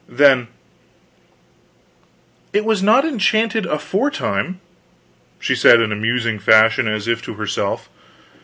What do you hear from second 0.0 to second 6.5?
Then: "It was not enchanted aforetime," she said in a musing